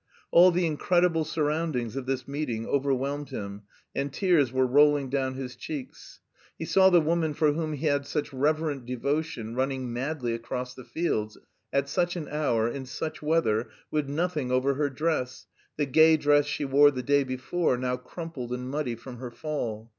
All 0.31 0.49
the 0.49 0.65
incredible 0.65 1.23
surroundings 1.25 1.95
of 1.95 2.07
this 2.07 2.27
meeting 2.27 2.65
overwhelmed 2.65 3.29
him, 3.29 3.65
and 3.93 4.11
tears 4.11 4.51
were 4.51 4.65
rolling 4.65 5.11
down 5.11 5.35
his 5.35 5.55
cheeks. 5.55 6.21
He 6.57 6.65
saw 6.65 6.89
the 6.89 6.99
woman 6.99 7.35
for 7.35 7.53
whom 7.53 7.73
he 7.73 7.85
had 7.85 8.07
such 8.07 8.33
reverent 8.33 8.87
devotion 8.87 9.53
running 9.53 9.93
madly 9.93 10.33
across 10.33 10.73
the 10.73 10.85
fields, 10.85 11.37
at 11.71 11.87
such 11.87 12.15
an 12.15 12.27
hour, 12.29 12.67
in 12.67 12.87
such 12.87 13.21
weather, 13.21 13.69
with 13.91 14.09
nothing 14.09 14.51
over 14.51 14.73
her 14.73 14.89
dress, 14.89 15.45
the 15.77 15.85
gay 15.85 16.17
dress 16.17 16.47
she 16.47 16.65
wore 16.65 16.89
the 16.89 17.03
day 17.03 17.23
before 17.23 17.77
now 17.77 17.95
crumpled 17.95 18.51
and 18.53 18.71
muddy 18.71 18.95
from 18.95 19.17
her 19.17 19.29
fall.... 19.29 19.87